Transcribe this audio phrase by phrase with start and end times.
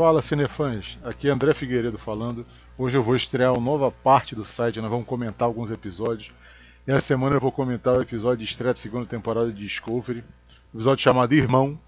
[0.00, 2.46] Fala cinefãs, aqui é André Figueiredo falando.
[2.78, 6.32] Hoje eu vou estrear uma nova parte do site, nós vamos comentar alguns episódios.
[6.86, 10.24] Nessa semana eu vou comentar o episódio de estreia da segunda temporada de Discovery,
[10.72, 11.78] um episódio chamado Irmão,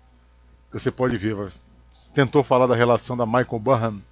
[0.70, 1.50] que você pode ver.
[2.12, 4.02] Tentou falar da relação da Michael Burnham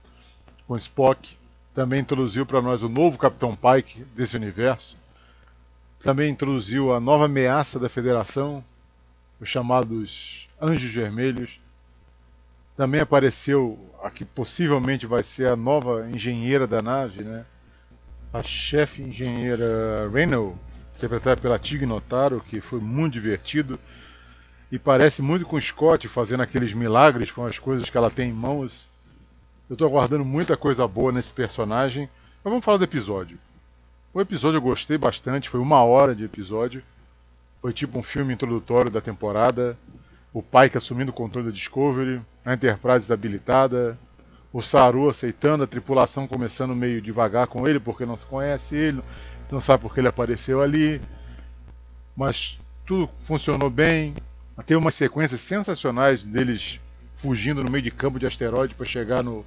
[0.66, 1.36] com Spock,
[1.74, 4.96] também introduziu para nós o novo Capitão Pike desse universo,
[6.02, 8.64] também introduziu a nova ameaça da Federação,
[9.38, 11.60] os chamados Anjos Vermelhos.
[12.80, 17.44] Também apareceu a que possivelmente vai ser a nova engenheira da nave, né?
[18.32, 20.58] a chefe engenheira Reynolds,
[20.96, 23.78] interpretada pela Tig Notaro, que foi muito divertido
[24.72, 28.32] e parece muito com Scott fazendo aqueles milagres com as coisas que ela tem em
[28.32, 28.88] mãos.
[29.68, 32.08] Eu estou aguardando muita coisa boa nesse personagem.
[32.42, 33.38] Mas vamos falar do episódio.
[34.14, 36.82] O episódio eu gostei bastante, foi uma hora de episódio.
[37.60, 39.76] Foi tipo um filme introdutório da temporada.
[40.32, 43.98] O Pike assumindo o controle da Discovery, a Enterprise desabilitada,
[44.52, 49.02] o Saru aceitando, a tripulação começando meio devagar com ele porque não se conhece ele,
[49.50, 51.00] não sabe porque ele apareceu ali.
[52.16, 54.14] Mas tudo funcionou bem.
[54.66, 56.80] Tem umas sequências sensacionais deles
[57.16, 59.44] fugindo no meio de campo de asteroide para chegar no.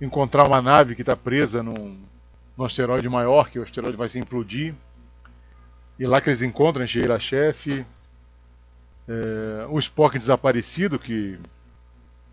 [0.00, 1.98] encontrar uma nave que está presa num,
[2.56, 4.74] num asteroide maior, que o asteroide vai se implodir.
[5.98, 7.84] E lá que eles encontram a engenheira-chefe.
[9.08, 11.38] É, o Spock desaparecido, que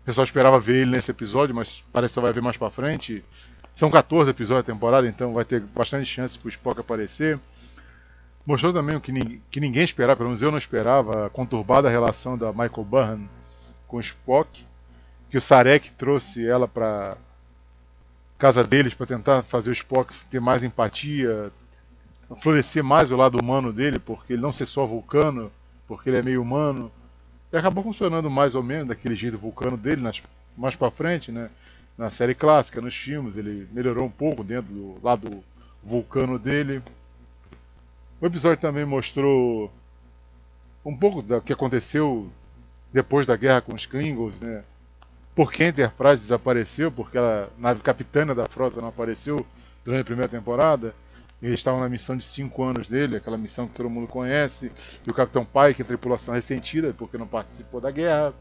[0.02, 2.70] o pessoal esperava ver ele nesse episódio, mas parece que só vai ver mais para
[2.70, 3.24] frente.
[3.74, 7.38] São 14 episódios da temporada, então vai ter bastante chance para o Spock aparecer.
[8.46, 11.88] Mostrou também o que, ninguém, que ninguém esperava, pelo menos eu não esperava, a conturbada
[11.88, 13.28] relação da Michael Burnham
[13.88, 14.64] com o Spock.
[15.28, 17.16] Que o Sarek trouxe ela para
[18.38, 21.50] casa deles para tentar fazer o Spock ter mais empatia,
[22.40, 25.50] florescer mais o lado humano dele, porque ele não ser só vulcano,
[25.86, 26.90] porque ele é meio humano.
[27.52, 30.22] E acabou funcionando mais ou menos daquele jeito vulcano dele, nas,
[30.56, 31.50] mais para frente, né?
[31.96, 35.42] Na série clássica, nos filmes, ele melhorou um pouco dentro do lado
[35.82, 36.82] vulcano dele.
[38.20, 39.70] O episódio também mostrou
[40.84, 42.30] um pouco do que aconteceu
[42.92, 44.62] depois da guerra com os Klingons, né?
[45.34, 49.46] Por que a Enterprise desapareceu, porque a nave capitana da frota não apareceu
[49.84, 50.94] durante a primeira temporada.
[51.42, 54.72] Eles estavam na missão de 5 anos dele, aquela missão que todo mundo conhece.
[55.06, 58.32] E o Capitão Pike, a tripulação ressentida, porque não participou da guerra.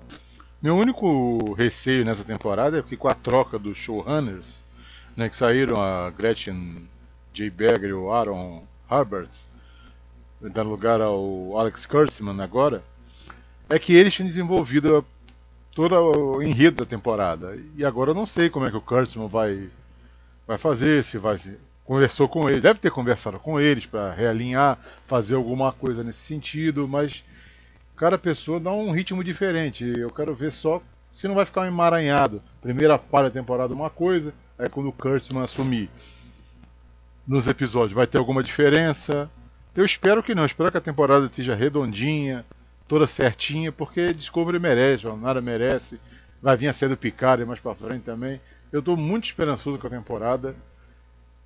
[0.61, 4.63] Meu único receio nessa temporada é que com a troca dos showrunners,
[5.15, 6.87] né, que saíram a Gretchen
[7.33, 7.49] J.
[7.49, 9.49] Berger e o Aaron Harberts,
[10.41, 12.81] dando lugar ao Alex Kurtzman agora,
[13.69, 15.05] é que eles tinham desenvolvido
[15.73, 17.59] todo o enredo da temporada.
[17.75, 19.69] E agora eu não sei como é que o Kurtzman vai,
[20.47, 21.35] vai fazer, se vai.
[21.85, 26.87] Conversou com eles, deve ter conversado com eles para realinhar, fazer alguma coisa nesse sentido,
[26.87, 27.23] mas
[27.95, 29.93] cada pessoa dá um ritmo diferente.
[29.95, 30.81] Eu quero ver só
[31.11, 32.41] se não vai ficar um emaranhado.
[32.59, 35.89] Primeira parte da temporada uma coisa, aí quando o Kurtzman assumir
[37.27, 39.29] nos episódios vai ter alguma diferença.
[39.75, 42.45] Eu espero que não, espero que a temporada esteja redondinha,
[42.87, 45.99] toda certinha, porque Discovery merece, nada merece.
[46.41, 48.39] Vai vir a ser do Picard mais pra frente também.
[48.71, 50.55] Eu estou muito esperançoso com a temporada.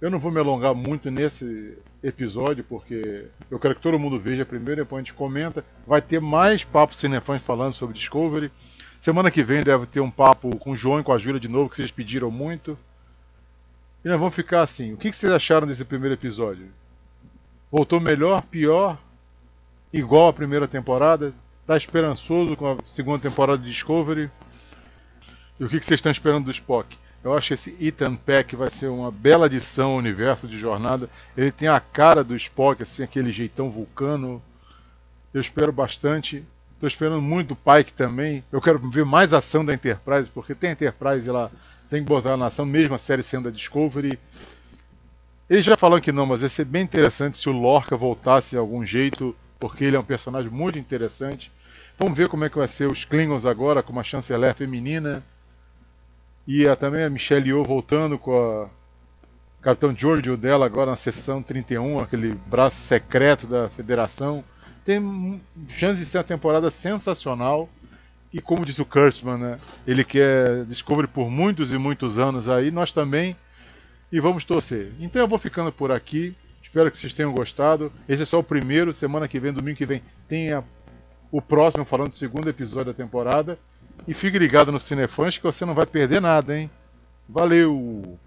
[0.02, 4.46] Eu não vou me alongar muito nesse episódio, porque eu quero que todo mundo veja
[4.46, 5.66] primeiro, depois a gente comenta.
[5.86, 8.50] Vai ter mais papo cinefãs falando sobre Discovery.
[8.98, 11.50] Semana que vem deve ter um papo com o João e com a Júlia de
[11.50, 12.78] novo, que vocês pediram muito.
[14.04, 14.94] E nós vamos ficar assim.
[14.94, 16.70] O que vocês acharam desse primeiro episódio?
[17.70, 18.98] Voltou melhor, pior,
[19.92, 21.34] igual a primeira temporada?
[21.62, 24.32] Está esperançoso com a segunda temporada de Discovery?
[25.60, 26.98] E o que vocês estão esperando do Spock?
[27.24, 31.10] Eu acho que esse Ethan Peck vai ser uma bela adição ao universo de jornada.
[31.36, 34.42] Ele tem a cara do Spock, assim, aquele jeitão vulcano.
[35.34, 36.44] Eu espero bastante.
[36.74, 38.42] Estou esperando muito do Pike também.
[38.50, 41.52] Eu quero ver mais ação da Enterprise, porque tem Enterprise lá,
[41.90, 44.18] tem que botar na ação, mesmo a série sendo da Discovery.
[45.50, 48.58] Eles já falaram que não, mas ia ser bem interessante se o Lorca voltasse de
[48.58, 51.52] algum jeito, porque ele é um personagem muito interessante.
[51.98, 55.22] Vamos ver como é que vai ser os Klingons agora, com uma chanceler feminina.
[56.48, 58.70] E a, também a Michelle Yeoh voltando com a
[59.62, 64.44] Capitão Giorgio dela agora na sessão 31, aquele braço secreto da Federação.
[64.86, 67.70] Tem chance de ser uma temporada sensacional.
[68.32, 72.70] E como disse o Kurtzman, né, ele quer Discovery por muitos e muitos anos aí,
[72.70, 73.36] nós também
[74.12, 74.92] e vamos torcer.
[75.00, 76.36] Então eu vou ficando por aqui.
[76.62, 77.92] Espero que vocês tenham gostado.
[78.08, 78.94] Esse é só o primeiro.
[78.94, 80.64] Semana que vem, domingo que vem, tem a,
[81.32, 83.58] o próximo falando do segundo episódio da temporada.
[84.10, 86.68] E fique ligado no Cinefãs que você não vai perder nada, hein?
[87.28, 88.18] Valeu!